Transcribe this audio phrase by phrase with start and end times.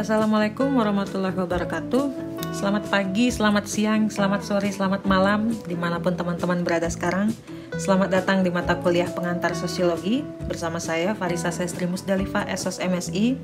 [0.00, 2.08] assalamualaikum warahmatullahi wabarakatuh.
[2.56, 7.28] Selamat pagi, selamat siang, selamat sore, selamat malam, di mana pun teman-teman berada sekarang.
[7.76, 13.36] Selamat datang di mata kuliah pengantar sosiologi bersama saya Farisa Sestri Musdalifa SOS MSI.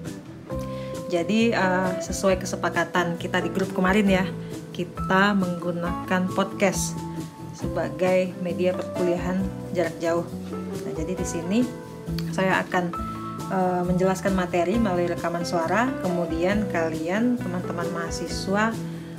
[1.12, 4.24] Jadi uh, sesuai kesepakatan kita di grup kemarin ya,
[4.72, 6.96] kita menggunakan podcast
[7.52, 9.44] sebagai media perkuliahan
[9.76, 10.24] jarak jauh.
[10.88, 11.60] Nah, jadi di sini
[12.32, 13.15] saya akan
[13.50, 18.74] uh, menjelaskan materi melalui rekaman suara, kemudian kalian teman-teman mahasiswa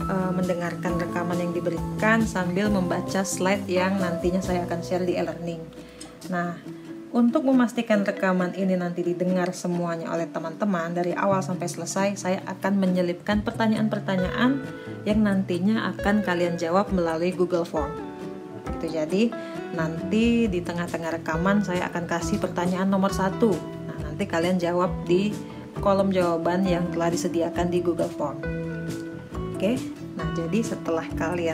[0.06, 5.62] uh, mendengarkan rekaman yang diberikan sambil membaca slide yang nantinya saya akan share di e-learning.
[6.28, 6.60] Nah,
[7.16, 12.84] untuk memastikan rekaman ini nanti didengar semuanya oleh teman-teman dari awal sampai selesai, saya akan
[12.84, 14.60] menyelipkan pertanyaan-pertanyaan
[15.08, 17.96] yang nantinya akan kalian jawab melalui Google Form.
[18.76, 19.32] Gitu jadi,
[19.72, 23.77] nanti di tengah-tengah rekaman saya akan kasih pertanyaan nomor satu
[24.18, 25.30] nanti kalian jawab di
[25.78, 28.42] kolom jawaban yang telah disediakan di Google Form.
[29.54, 29.78] Oke,
[30.18, 31.54] nah jadi setelah kalian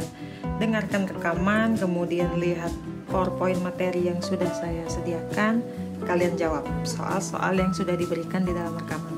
[0.64, 2.72] dengarkan rekaman, kemudian lihat
[3.12, 5.60] PowerPoint materi yang sudah saya sediakan,
[6.08, 9.12] kalian jawab soal-soal yang sudah diberikan di dalam rekaman.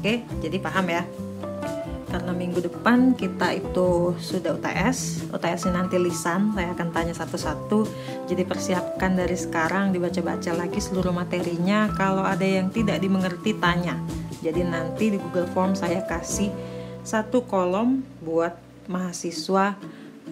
[0.00, 1.04] Oke, jadi paham ya?
[2.12, 7.88] karena minggu depan kita itu sudah UTS UTS nanti lisan saya akan tanya satu-satu
[8.32, 11.92] jadi persiapkan dari sekarang dibaca-baca lagi seluruh materinya.
[11.92, 14.00] Kalau ada yang tidak dimengerti tanya.
[14.40, 16.48] Jadi nanti di Google Form saya kasih
[17.04, 18.56] satu kolom buat
[18.88, 19.76] mahasiswa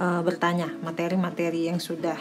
[0.01, 2.17] e, bertanya materi-materi yang sudah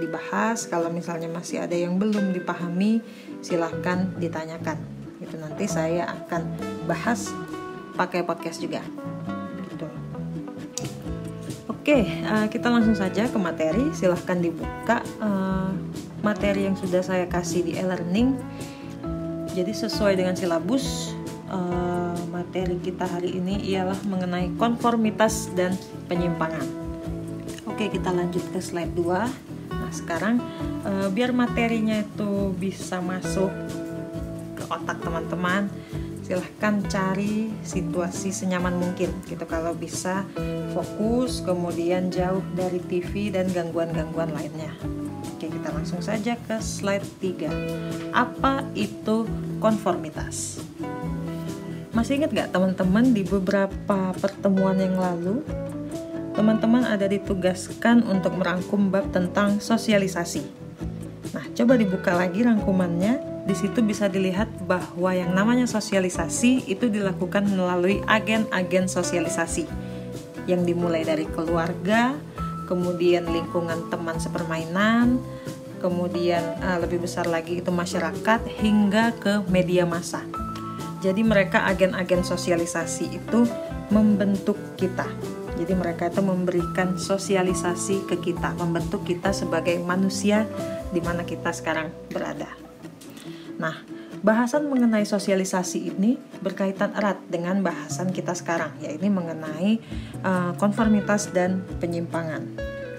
[0.00, 0.64] dibahas.
[0.64, 3.04] Kalau misalnya masih ada yang belum dipahami
[3.44, 4.80] silahkan ditanyakan.
[5.20, 6.42] Itu nanti saya akan
[6.88, 7.28] bahas
[8.00, 8.80] pakai podcast juga.
[11.88, 13.88] Oke, uh, kita langsung saja ke materi.
[13.96, 15.72] Silahkan dibuka uh,
[16.20, 18.36] materi yang sudah saya kasih di e-learning.
[19.56, 21.16] Jadi sesuai dengan silabus
[21.48, 25.72] uh, materi kita hari ini ialah mengenai konformitas dan
[26.12, 26.68] penyimpangan.
[27.64, 29.72] Oke, kita lanjut ke slide 2.
[29.72, 30.44] Nah, sekarang
[30.84, 33.48] uh, biar materinya itu bisa masuk
[34.60, 35.72] ke otak teman-teman
[36.28, 39.48] silahkan cari situasi senyaman mungkin gitu.
[39.48, 40.28] Kalau bisa
[40.76, 44.68] fokus kemudian jauh dari TV dan gangguan-gangguan lainnya.
[45.32, 49.24] Oke kita langsung saja ke slide 3 apa itu
[49.56, 50.60] konformitas?
[51.96, 55.40] Masih ingat gak teman-teman di beberapa pertemuan yang lalu?
[56.36, 60.44] Teman-teman ada ditugaskan untuk merangkum bab tentang sosialisasi.
[61.32, 67.48] Nah coba dibuka lagi rangkumannya di situ bisa dilihat bahwa yang namanya sosialisasi itu dilakukan
[67.48, 69.64] melalui agen-agen sosialisasi
[70.44, 72.12] yang dimulai dari keluarga,
[72.68, 75.16] kemudian lingkungan teman sepermainan,
[75.80, 80.20] kemudian uh, lebih besar lagi itu masyarakat hingga ke media massa.
[81.00, 83.48] Jadi mereka agen-agen sosialisasi itu
[83.88, 85.08] membentuk kita.
[85.56, 90.44] Jadi mereka itu memberikan sosialisasi ke kita, membentuk kita sebagai manusia
[90.92, 92.67] di mana kita sekarang berada.
[93.58, 93.74] Nah,
[94.22, 99.82] bahasan mengenai sosialisasi ini berkaitan erat dengan bahasan kita sekarang, yaitu mengenai
[100.22, 102.46] uh, konformitas dan penyimpangan.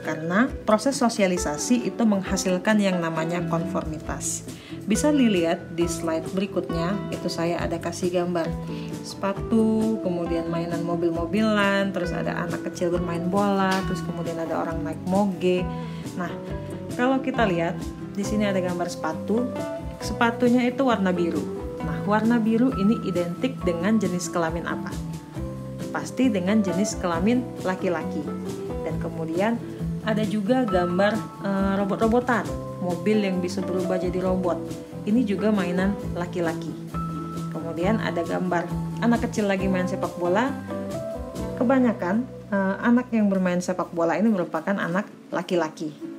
[0.04, 4.48] Karena proses sosialisasi itu menghasilkan yang namanya konformitas.
[4.88, 8.48] Bisa dilihat di slide berikutnya, itu saya ada kasih gambar
[9.06, 15.00] sepatu, kemudian mainan mobil-mobilan, terus ada anak kecil bermain bola, terus kemudian ada orang naik
[15.06, 15.62] moge.
[16.18, 16.32] Nah,
[16.98, 17.78] kalau kita lihat
[18.18, 19.46] di sini ada gambar sepatu,
[20.00, 21.44] sepatunya itu warna biru.
[21.80, 24.92] Nah, warna biru ini identik dengan jenis kelamin apa?
[25.92, 28.24] Pasti dengan jenis kelamin laki-laki.
[28.84, 29.60] Dan kemudian
[30.08, 31.50] ada juga gambar e,
[31.80, 32.48] robot-robotan,
[32.80, 34.58] mobil yang bisa berubah jadi robot.
[35.08, 36.72] Ini juga mainan laki-laki.
[37.50, 38.68] Kemudian ada gambar
[39.02, 40.52] anak kecil lagi main sepak bola.
[41.58, 46.10] Kebanyakan e, anak yang bermain sepak bola ini merupakan anak laki-laki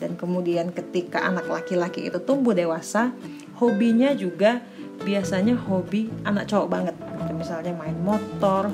[0.00, 3.12] dan kemudian ketika anak laki-laki itu tumbuh dewasa
[3.60, 4.64] hobinya juga
[5.04, 6.96] biasanya hobi anak cowok banget.
[6.96, 8.72] Gitu, misalnya main motor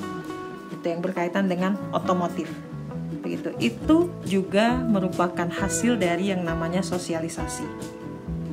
[0.71, 2.47] itu yang berkaitan dengan otomotif.
[3.23, 3.51] Begitu.
[3.59, 7.67] Itu juga merupakan hasil dari yang namanya sosialisasi.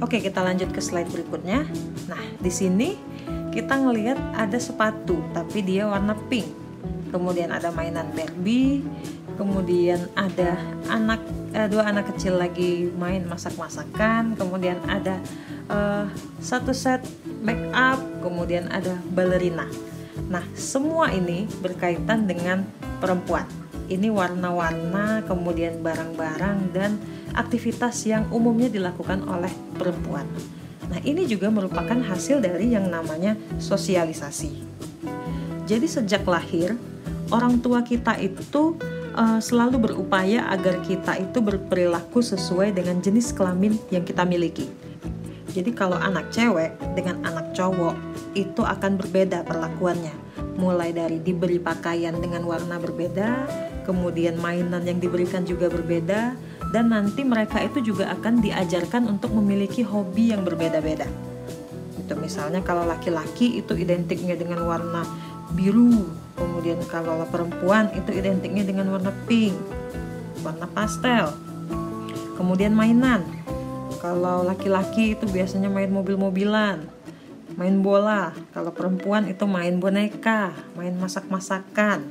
[0.02, 1.64] Oke kita lanjut ke slide berikutnya.
[2.10, 2.98] Nah di sini
[3.54, 6.50] kita ngelihat ada sepatu tapi dia warna pink.
[7.14, 8.82] Kemudian ada mainan Barbie
[9.36, 10.58] kemudian ada
[10.90, 11.22] anak
[11.54, 14.38] eh, dua anak kecil lagi main masak-masakan.
[14.38, 15.20] Kemudian ada
[15.70, 16.06] eh,
[16.40, 17.04] satu set
[17.42, 19.68] make up kemudian ada balerina.
[20.30, 22.66] Nah semua ini berkaitan dengan
[23.02, 23.46] perempuan.
[23.92, 26.96] Ini warna-warna kemudian barang-barang dan
[27.36, 30.24] aktivitas yang umumnya dilakukan oleh perempuan.
[30.88, 34.64] Nah ini juga merupakan hasil dari yang namanya sosialisasi.
[35.64, 36.76] Jadi sejak lahir,
[37.32, 38.76] orang tua kita itu
[39.16, 44.70] uh, selalu berupaya agar kita itu berperilaku sesuai dengan jenis kelamin yang kita miliki.
[45.54, 47.94] Jadi kalau anak cewek dengan anak cowok
[48.34, 50.14] itu akan berbeda perlakuannya.
[50.58, 53.46] Mulai dari diberi pakaian dengan warna berbeda,
[53.86, 56.34] kemudian mainan yang diberikan juga berbeda,
[56.74, 61.06] dan nanti mereka itu juga akan diajarkan untuk memiliki hobi yang berbeda-beda.
[62.02, 65.06] Itu misalnya kalau laki-laki itu identiknya dengan warna
[65.54, 69.56] biru, kemudian kalau perempuan itu identiknya dengan warna pink,
[70.44, 71.34] warna pastel.
[72.36, 73.24] Kemudian mainan.
[74.04, 76.84] Kalau laki-laki itu biasanya main mobil-mobilan,
[77.56, 78.36] main bola.
[78.52, 82.04] Kalau perempuan itu main boneka, main masak-masakan.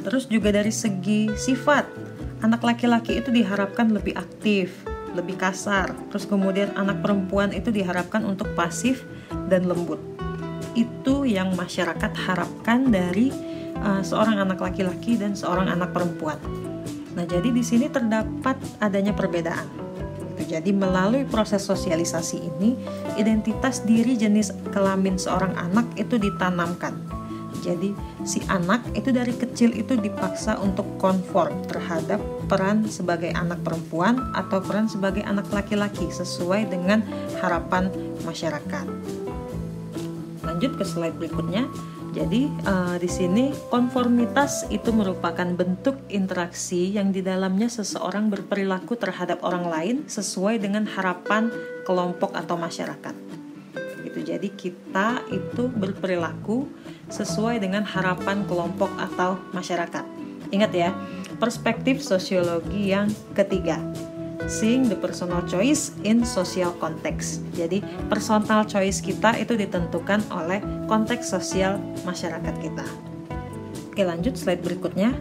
[0.00, 1.84] Terus juga dari segi sifat,
[2.40, 5.92] anak laki-laki itu diharapkan lebih aktif, lebih kasar.
[6.14, 9.04] Terus kemudian anak perempuan itu diharapkan untuk pasif
[9.50, 10.09] dan lembut.
[10.74, 13.30] Itu yang masyarakat harapkan dari
[13.80, 16.38] uh, seorang anak laki-laki dan seorang anak perempuan.
[17.14, 19.66] Nah, jadi di sini terdapat adanya perbedaan.
[20.40, 22.74] Jadi melalui proses sosialisasi ini,
[23.14, 26.96] identitas diri jenis kelamin seorang anak itu ditanamkan
[27.60, 27.92] jadi
[28.24, 32.18] si anak itu dari kecil itu dipaksa untuk konform terhadap
[32.48, 37.04] peran sebagai anak perempuan atau peran sebagai anak laki-laki sesuai dengan
[37.38, 37.92] harapan
[38.24, 38.88] masyarakat.
[40.60, 41.64] Lanjut ke slide berikutnya.
[42.12, 49.40] Jadi uh, di sini konformitas itu merupakan bentuk interaksi yang di dalamnya seseorang berperilaku terhadap
[49.40, 51.48] orang lain sesuai dengan harapan
[51.88, 53.16] kelompok atau masyarakat.
[54.04, 56.68] Itu jadi kita itu berperilaku
[57.08, 60.04] sesuai dengan harapan kelompok atau masyarakat.
[60.52, 60.92] Ingat ya,
[61.40, 63.80] perspektif sosiologi yang ketiga.
[64.48, 67.44] Seeing the personal choice in social context.
[67.52, 71.76] Jadi, personal choice kita itu ditentukan oleh konteks sosial
[72.08, 72.86] masyarakat kita.
[73.90, 75.12] Oke, lanjut slide berikutnya.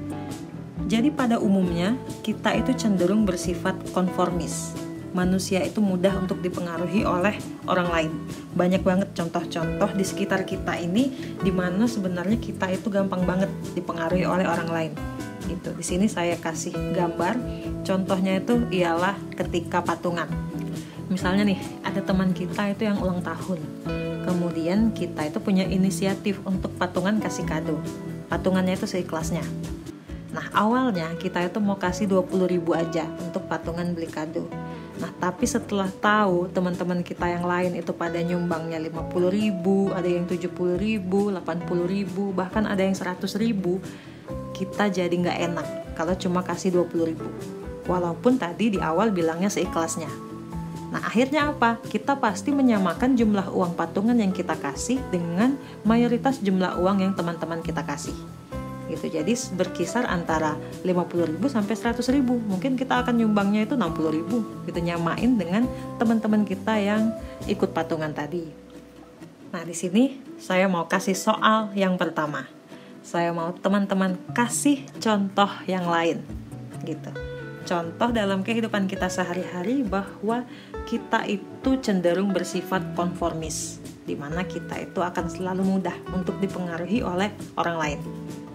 [0.89, 4.73] Jadi pada umumnya kita itu cenderung bersifat konformis
[5.13, 7.35] manusia itu mudah untuk dipengaruhi oleh
[7.65, 8.11] orang lain.
[8.53, 14.25] Banyak banget contoh-contoh di sekitar kita ini di mana sebenarnya kita itu gampang banget dipengaruhi
[14.25, 14.91] oleh orang lain.
[15.49, 17.35] Itu di sini saya kasih gambar.
[17.81, 20.29] Contohnya itu ialah ketika patungan.
[21.09, 23.57] Misalnya nih, ada teman kita itu yang ulang tahun.
[24.29, 27.81] Kemudian kita itu punya inisiatif untuk patungan kasih kado.
[28.29, 29.41] Patungannya itu seikhlasnya.
[30.29, 34.45] Nah awalnya kita itu mau kasih 20 ribu aja untuk patungan beli kado
[34.99, 40.27] Nah, tapi setelah tahu teman-teman kita yang lain itu pada nyumbangnya 50 ribu, ada yang
[40.27, 43.79] 70 ribu, 80 ribu, bahkan ada yang 100 ribu,
[44.59, 47.27] kita jadi nggak enak kalau cuma kasih 20 ribu.
[47.87, 50.11] Walaupun tadi di awal bilangnya seikhlasnya.
[50.89, 51.79] Nah, akhirnya apa?
[51.79, 55.55] Kita pasti menyamakan jumlah uang patungan yang kita kasih dengan
[55.87, 58.13] mayoritas jumlah uang yang teman-teman kita kasih.
[58.89, 59.05] Gitu.
[59.05, 64.79] Jadi berkisar antara 50.000 sampai 100.000 mungkin kita akan nyumbangnya itu 60.000 gitu.
[64.81, 65.69] Nyamain dengan
[66.01, 67.13] teman-teman kita yang
[67.45, 68.49] ikut patungan tadi.
[69.53, 72.58] Nah di sini saya mau kasih soal yang pertama
[73.09, 76.21] saya mau teman-teman kasih contoh yang lain
[76.85, 77.09] gitu
[77.65, 80.45] contoh dalam kehidupan kita sehari-hari bahwa
[80.85, 87.29] kita itu cenderung bersifat konformis di mana kita itu akan selalu mudah untuk dipengaruhi oleh
[87.53, 87.99] orang lain.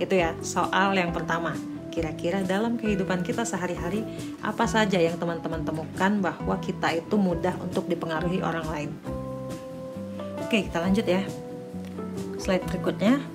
[0.02, 1.54] Itu ya, soal yang pertama.
[1.94, 4.02] Kira-kira dalam kehidupan kita sehari-hari,
[4.42, 8.90] apa saja yang teman-teman temukan bahwa kita itu mudah untuk dipengaruhi orang lain?
[10.42, 11.22] Oke, kita lanjut ya.
[12.42, 13.33] Slide berikutnya.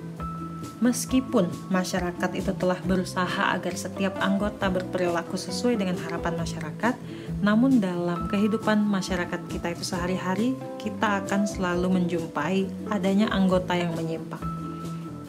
[0.80, 6.94] Meskipun masyarakat itu telah berusaha agar setiap anggota berperilaku sesuai dengan harapan masyarakat,
[7.40, 14.60] namun dalam kehidupan masyarakat kita itu sehari-hari, kita akan selalu menjumpai adanya anggota yang menyimpang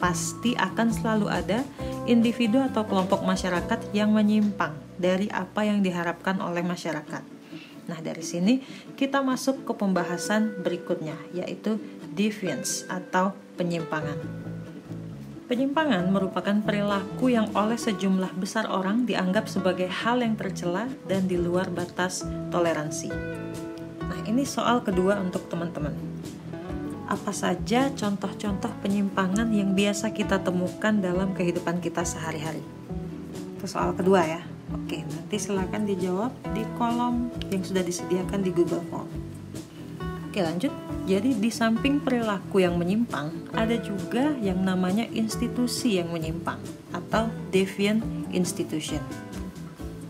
[0.02, 1.62] pasti akan selalu ada
[2.10, 7.22] individu atau kelompok masyarakat yang menyimpang dari apa yang diharapkan oleh masyarakat.
[7.86, 8.58] Nah, dari sini
[8.98, 11.78] kita masuk ke pembahasan berikutnya, yaitu
[12.10, 14.18] deviance atau penyimpangan.
[15.52, 21.36] Penyimpangan merupakan perilaku yang oleh sejumlah besar orang dianggap sebagai hal yang tercela dan di
[21.36, 23.12] luar batas toleransi.
[24.00, 25.92] Nah, ini soal kedua untuk teman-teman
[27.04, 32.64] apa saja contoh-contoh penyimpangan yang biasa kita temukan dalam kehidupan kita sehari-hari?
[33.60, 34.40] Itu soal kedua ya.
[34.72, 39.12] Oke, nanti silakan dijawab di kolom yang sudah disediakan di Google Form.
[40.32, 40.72] Oke, lanjut.
[41.02, 46.62] Jadi di samping perilaku yang menyimpang, ada juga yang namanya institusi yang menyimpang
[46.94, 47.98] atau deviant
[48.30, 49.02] institution.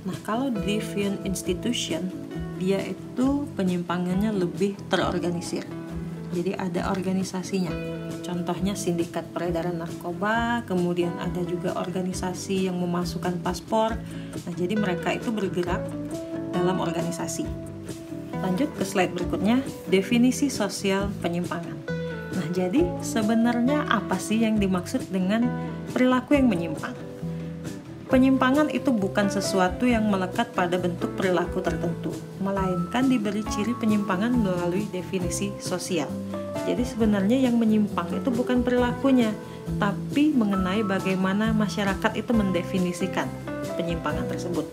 [0.04, 2.12] Nah, kalau deviant institution,
[2.60, 5.66] dia itu penyimpangannya lebih terorganisir
[6.32, 7.72] Jadi ada organisasinya.
[8.22, 14.00] Contohnya sindikat peredaran narkoba, kemudian ada juga organisasi yang memasukkan paspor.
[14.46, 15.84] Nah, jadi mereka itu bergerak
[16.56, 17.71] dalam organisasi.
[18.42, 21.78] Lanjut ke slide berikutnya, definisi sosial penyimpangan.
[22.32, 25.46] Nah, jadi sebenarnya apa sih yang dimaksud dengan
[25.94, 26.92] perilaku yang menyimpang?
[28.10, 32.12] Penyimpangan itu bukan sesuatu yang melekat pada bentuk perilaku tertentu,
[32.44, 36.12] melainkan diberi ciri penyimpangan melalui definisi sosial.
[36.68, 39.32] Jadi sebenarnya yang menyimpang itu bukan perilakunya,
[39.80, 43.32] tapi mengenai bagaimana masyarakat itu mendefinisikan
[43.80, 44.68] penyimpangan tersebut.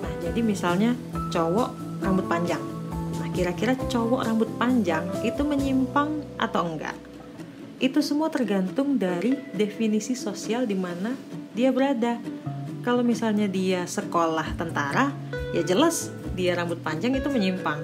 [0.00, 0.96] Nah, jadi misalnya
[1.28, 2.67] cowok rambut panjang.
[3.38, 6.98] Kira-kira cowok rambut panjang itu menyimpang atau enggak?
[7.78, 11.14] Itu semua tergantung dari definisi sosial di mana
[11.54, 12.18] dia berada.
[12.82, 15.14] Kalau misalnya dia sekolah tentara,
[15.54, 17.78] ya jelas dia rambut panjang itu menyimpang.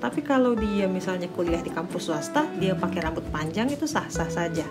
[0.00, 4.64] Tapi kalau dia misalnya kuliah di kampus swasta, dia pakai rambut panjang itu sah-sah saja.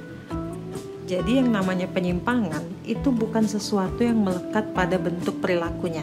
[1.06, 6.02] Jadi yang namanya penyimpangan itu bukan sesuatu yang melekat pada bentuk perilakunya,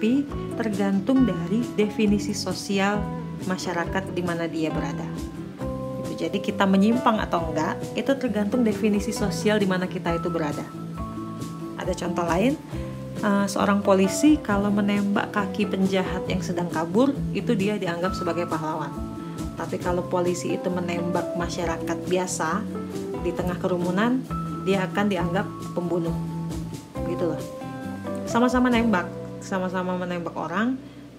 [0.00, 0.24] tapi
[0.56, 3.04] tergantung dari definisi sosial
[3.44, 5.04] masyarakat di mana dia berada.
[6.16, 10.64] Jadi kita menyimpang atau enggak itu tergantung definisi sosial di mana kita itu berada.
[11.76, 12.56] Ada contoh lain,
[13.20, 18.96] uh, seorang polisi kalau menembak kaki penjahat yang sedang kabur, itu dia dianggap sebagai pahlawan.
[19.60, 22.64] Tapi kalau polisi itu menembak masyarakat biasa
[23.20, 24.24] di tengah kerumunan,
[24.64, 25.44] dia akan dianggap
[25.76, 26.16] pembunuh.
[27.04, 27.36] Gitu.
[28.24, 30.76] Sama-sama nembak, sama-sama menembak orang,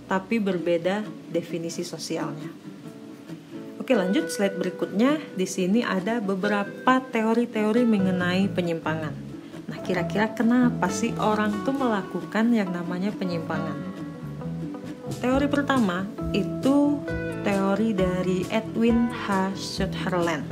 [0.09, 2.49] tapi berbeda definisi sosialnya.
[3.81, 5.17] Oke, lanjut slide berikutnya.
[5.33, 9.13] Di sini ada beberapa teori-teori mengenai penyimpangan.
[9.65, 13.73] Nah, kira-kira kenapa sih orang tuh melakukan yang namanya penyimpangan?
[15.17, 17.01] Teori pertama itu
[17.41, 19.57] teori dari Edwin H.
[19.57, 20.45] Sutherland.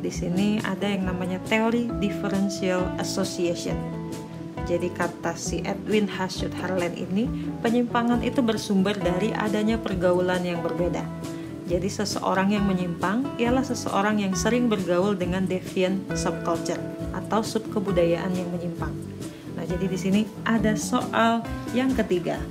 [0.00, 3.99] Di sini ada yang namanya teori differential association.
[4.68, 6.40] Jadi kata si Edwin H.
[6.40, 7.28] Sutherland ini,
[7.64, 11.04] penyimpangan itu bersumber dari adanya pergaulan yang berbeda.
[11.70, 16.82] Jadi seseorang yang menyimpang ialah seseorang yang sering bergaul dengan deviant subculture
[17.14, 18.90] atau subkebudayaan yang menyimpang.
[19.54, 22.42] Nah, jadi di sini ada soal yang ketiga.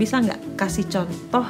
[0.00, 1.44] Bisa nggak kasih contoh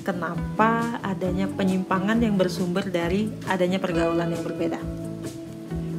[0.00, 4.80] kenapa adanya penyimpangan yang bersumber dari adanya pergaulan yang berbeda?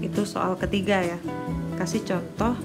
[0.01, 1.21] Itu soal ketiga ya.
[1.79, 2.59] Kasih contoh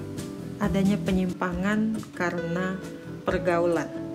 [0.59, 2.75] adanya penyimpangan karena
[3.23, 4.05] pergaulan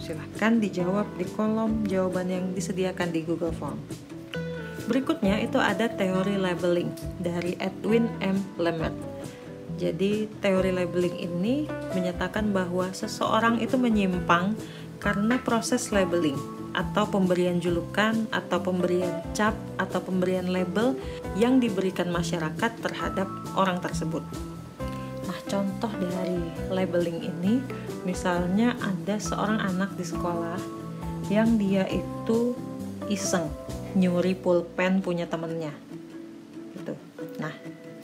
[0.00, 3.78] silahkan dijawab di kolom jawaban yang disediakan di Google Form.
[4.88, 6.90] Berikutnya itu ada teori labeling
[7.20, 8.40] dari Edwin M.
[8.58, 8.96] Lemert.
[9.78, 14.58] Jadi teori labeling ini menyatakan bahwa seseorang itu menyimpang
[14.98, 16.36] karena proses labeling
[16.76, 20.94] atau pemberian julukan atau pemberian cap atau pemberian label
[21.34, 23.26] yang diberikan masyarakat terhadap
[23.58, 24.22] orang tersebut.
[25.26, 27.62] Nah, contoh dari labeling ini
[28.02, 30.58] misalnya ada seorang anak di sekolah
[31.30, 32.58] yang dia itu
[33.06, 33.46] iseng
[33.94, 35.74] nyuri pulpen punya temennya
[36.74, 36.94] gitu
[37.38, 37.54] nah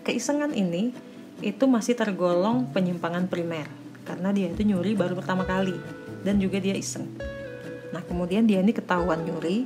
[0.02, 0.94] keisengan ini
[1.42, 3.66] itu masih tergolong penyimpangan primer
[4.06, 5.74] karena dia itu nyuri baru pertama kali
[6.22, 7.06] dan juga dia iseng
[7.96, 9.64] nah kemudian dia ini ketahuan nyuri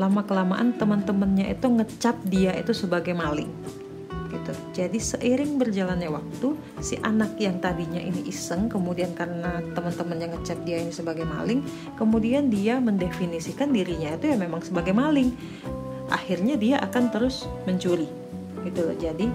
[0.00, 3.52] lama kelamaan teman-temannya itu ngecap dia itu sebagai maling
[4.26, 4.52] gitu.
[4.74, 6.48] Jadi seiring berjalannya waktu,
[6.82, 11.62] si anak yang tadinya ini iseng, kemudian karena teman-teman yang ngecap dia ini sebagai maling,
[11.98, 15.34] kemudian dia mendefinisikan dirinya itu ya memang sebagai maling.
[16.10, 18.06] Akhirnya dia akan terus mencuri.
[18.62, 18.96] Gitu loh.
[18.98, 19.26] Jadi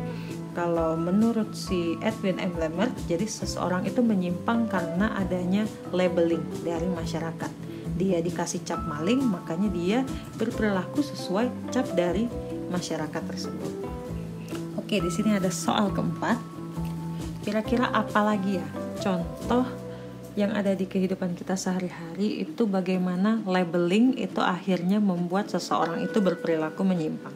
[0.51, 2.51] kalau menurut si Edwin M.
[2.59, 5.63] Lemert, jadi seseorang itu menyimpang karena adanya
[5.95, 7.60] labeling dari masyarakat.
[8.01, 9.99] Dia dikasih cap maling, makanya dia
[10.41, 12.25] berperilaku sesuai cap dari
[12.73, 13.71] masyarakat tersebut.
[14.81, 16.41] Oke, di sini ada soal keempat.
[17.45, 18.67] Kira-kira apa lagi ya
[19.01, 19.65] contoh
[20.33, 26.81] yang ada di kehidupan kita sehari-hari itu bagaimana labeling itu akhirnya membuat seseorang itu berperilaku
[26.87, 27.35] menyimpang.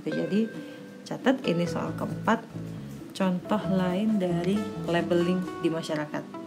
[0.00, 0.40] Gitu, jadi
[1.06, 2.42] catat ini soal keempat
[3.14, 4.58] contoh lain dari
[4.88, 6.39] labeling di masyarakat.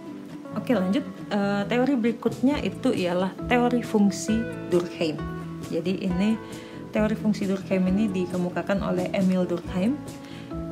[0.53, 4.37] Oke lanjut e, teori berikutnya itu ialah teori fungsi
[4.69, 5.17] Durkheim.
[5.67, 6.37] Jadi ini
[6.93, 9.97] Teori fungsi Durkheim ini dikemukakan oleh Emil Durkheim.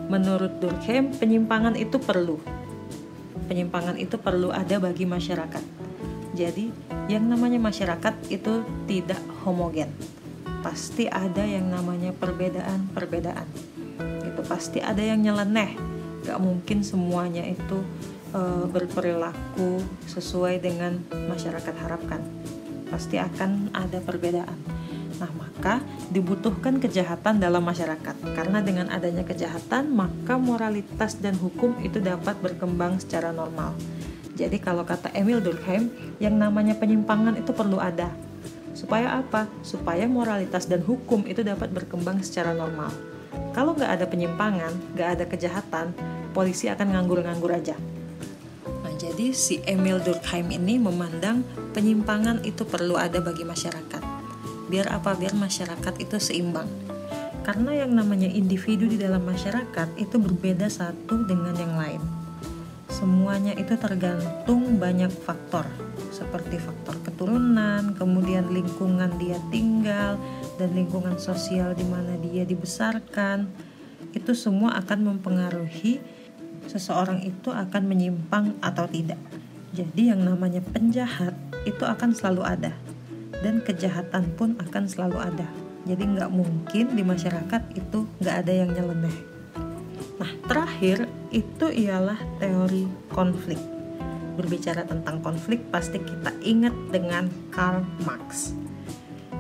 [0.06, 2.38] Menurut Durkheim, penyimpangan itu perlu.
[3.50, 5.66] Penyimpangan itu perlu ada bagi masyarakat.
[6.38, 6.70] Jadi,
[7.10, 9.90] yang namanya masyarakat itu tidak homogen.
[10.62, 13.50] Pasti ada yang namanya perbedaan-perbedaan.
[14.22, 15.74] Itu pasti ada yang nyeleneh.
[16.22, 17.82] Gak mungkin semuanya itu
[18.32, 22.24] e, berperilaku sesuai dengan masyarakat harapkan.
[22.92, 24.60] pasti akan ada perbedaan.
[25.16, 25.80] Nah, maka
[26.12, 28.36] dibutuhkan kejahatan dalam masyarakat.
[28.36, 33.80] Karena dengan adanya kejahatan, maka moralitas dan hukum itu dapat berkembang secara normal.
[34.36, 38.12] Jadi kalau kata Emil Durkheim, yang namanya penyimpangan itu perlu ada.
[38.74, 39.46] Supaya apa?
[39.62, 42.90] Supaya moralitas dan hukum itu dapat berkembang secara normal.
[43.54, 45.94] Kalau nggak ada penyimpangan, nggak ada kejahatan,
[46.34, 47.78] polisi akan nganggur-nganggur aja.
[49.02, 51.42] Jadi si Emil Durkheim ini memandang
[51.74, 53.98] penyimpangan itu perlu ada bagi masyarakat.
[54.70, 55.18] Biar apa?
[55.18, 56.70] Biar masyarakat itu seimbang.
[57.42, 62.02] Karena yang namanya individu di dalam masyarakat itu berbeda satu dengan yang lain.
[62.94, 65.66] Semuanya itu tergantung banyak faktor,
[66.14, 70.22] seperti faktor keturunan, kemudian lingkungan dia tinggal,
[70.62, 73.50] dan lingkungan sosial di mana dia dibesarkan.
[74.14, 76.21] Itu semua akan mempengaruhi
[76.68, 79.18] seseorang itu akan menyimpang atau tidak.
[79.72, 81.32] Jadi yang namanya penjahat
[81.64, 82.76] itu akan selalu ada
[83.40, 85.48] dan kejahatan pun akan selalu ada.
[85.88, 89.18] Jadi nggak mungkin di masyarakat itu nggak ada yang nyeleneh.
[90.22, 93.58] Nah terakhir itu ialah teori konflik.
[94.38, 98.54] Berbicara tentang konflik pasti kita ingat dengan Karl Marx.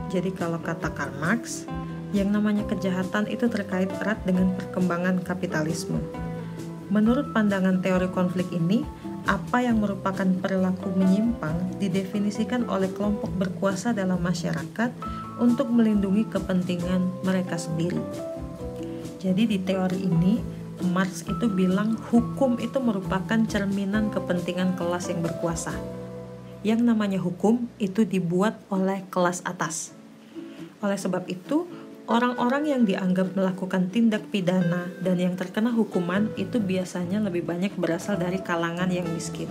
[0.09, 1.63] Jadi kalau kata Karl Marx,
[2.11, 5.99] yang namanya kejahatan itu terkait erat dengan perkembangan kapitalisme
[6.91, 8.83] Menurut pandangan teori konflik ini,
[9.23, 14.91] apa yang merupakan perilaku menyimpang didefinisikan oleh kelompok berkuasa dalam masyarakat
[15.39, 18.01] untuk melindungi kepentingan mereka sendiri.
[19.23, 20.35] Jadi di teori ini,
[20.91, 25.71] Marx itu bilang hukum itu merupakan cerminan kepentingan kelas yang berkuasa.
[26.65, 29.95] Yang namanya hukum itu dibuat oleh kelas atas.
[30.83, 31.69] Oleh sebab itu,
[32.09, 38.17] Orang-orang yang dianggap melakukan tindak pidana dan yang terkena hukuman itu biasanya lebih banyak berasal
[38.17, 39.45] dari kalangan yang miskin.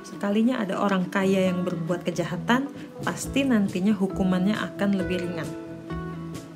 [0.00, 2.72] Sekalinya ada orang kaya yang berbuat kejahatan,
[3.04, 5.48] pasti nantinya hukumannya akan lebih ringan.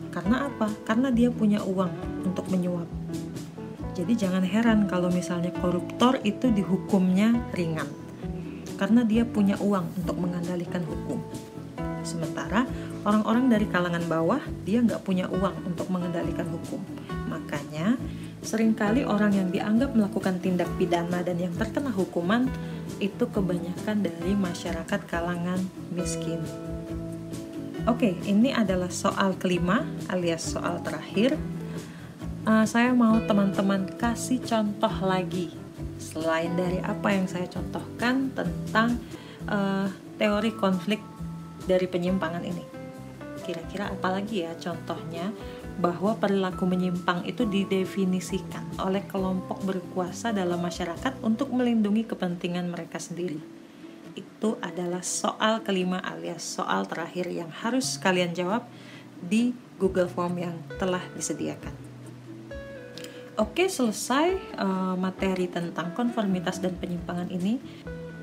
[0.09, 0.72] Karena apa?
[0.88, 2.88] Karena dia punya uang untuk menyuap.
[3.92, 7.87] Jadi jangan heran kalau misalnya koruptor itu dihukumnya ringan.
[8.80, 11.20] Karena dia punya uang untuk mengendalikan hukum.
[12.00, 12.64] Sementara
[13.04, 16.80] orang-orang dari kalangan bawah dia nggak punya uang untuk mengendalikan hukum.
[17.30, 17.96] Makanya
[18.40, 22.48] sering kali orang yang dianggap melakukan tindak pidana dan yang terkena hukuman
[23.00, 25.60] itu kebanyakan dari masyarakat kalangan
[25.92, 26.40] miskin.
[27.88, 31.36] Oke, ini adalah soal kelima alias soal terakhir.
[32.44, 35.52] Uh, saya mau teman-teman kasih contoh lagi
[36.00, 38.96] selain dari apa yang saya contohkan tentang
[39.48, 41.00] uh, teori konflik
[41.68, 42.69] dari penyimpangan ini.
[43.50, 45.34] Kira-kira apalagi ya contohnya
[45.82, 53.42] bahwa perilaku menyimpang itu didefinisikan oleh kelompok berkuasa dalam masyarakat untuk melindungi kepentingan mereka sendiri.
[54.14, 58.70] Itu adalah soal kelima alias soal terakhir yang harus kalian jawab
[59.18, 59.50] di
[59.82, 61.74] Google Form yang telah disediakan.
[63.34, 67.58] Oke, selesai uh, materi tentang konformitas dan penyimpangan ini.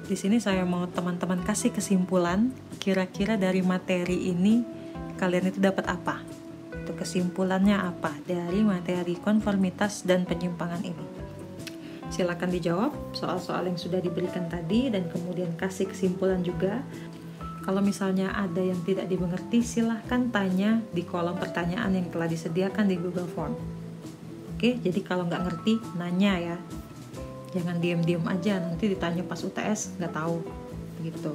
[0.08, 4.64] Di sini saya mau teman-teman kasih kesimpulan kira-kira dari materi ini
[5.18, 6.22] kalian itu dapat apa?
[6.72, 11.06] Itu kesimpulannya apa dari materi konformitas dan penyimpangan ini?
[12.08, 16.80] Silakan dijawab soal-soal yang sudah diberikan tadi dan kemudian kasih kesimpulan juga.
[17.68, 22.96] Kalau misalnya ada yang tidak dimengerti, silahkan tanya di kolom pertanyaan yang telah disediakan di
[22.96, 23.60] Google Form.
[24.56, 26.58] Oke, jadi kalau nggak ngerti, nanya ya
[27.56, 30.44] jangan diem-diem aja nanti ditanya pas UTS nggak tahu
[31.02, 31.34] gitu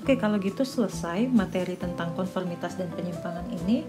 [0.00, 3.84] oke kalau gitu selesai materi tentang konformitas dan penyimpangan ini.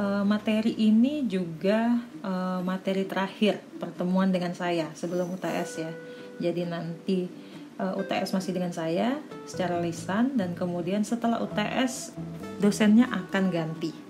[0.00, 5.92] Uh, materi ini juga uh, materi terakhir pertemuan dengan saya sebelum UTS ya.
[6.40, 7.28] Jadi nanti
[7.76, 12.16] eh, UTS masih dengan saya secara lisan dan kemudian setelah UTS
[12.64, 14.09] dosennya akan ganti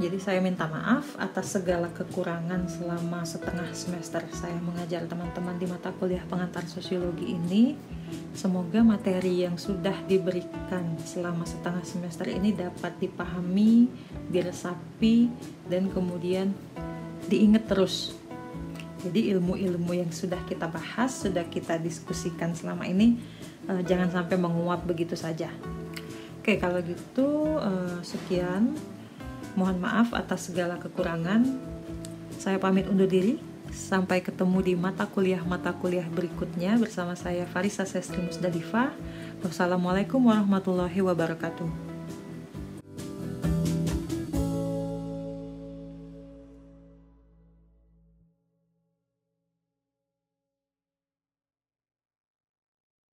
[0.00, 5.92] jadi saya minta maaf atas segala kekurangan selama setengah semester saya mengajar teman-teman di mata
[5.92, 7.76] kuliah pengantar sosiologi ini.
[8.32, 13.92] Semoga materi yang sudah diberikan selama setengah semester ini dapat dipahami,
[14.32, 15.28] diresapi,
[15.68, 16.56] dan kemudian
[17.28, 18.16] diingat terus.
[19.04, 23.20] Jadi ilmu-ilmu yang sudah kita bahas, sudah kita diskusikan selama ini,
[23.68, 25.52] eh, jangan sampai menguap begitu saja.
[26.40, 28.80] Oke, kalau gitu eh, sekian
[29.58, 31.46] Mohon maaf atas segala kekurangan.
[32.38, 33.38] Saya pamit undur diri.
[33.70, 38.90] Sampai ketemu di mata kuliah-mata kuliah berikutnya bersama saya Farisa Sestri Musdalifah.
[39.46, 41.89] Wassalamualaikum warahmatullahi wabarakatuh.